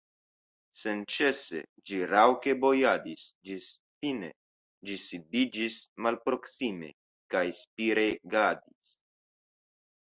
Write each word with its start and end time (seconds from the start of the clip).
Senĉese 0.83 1.59
ĝi 1.89 1.99
raŭke 2.13 2.55
bojadis, 2.63 3.25
ĝis 3.51 3.69
fine 4.01 4.33
ĝi 4.89 4.99
sidiĝis 5.05 5.77
malproksime, 6.07 6.91
kaj 7.37 7.47
spiregadis. 7.63 9.01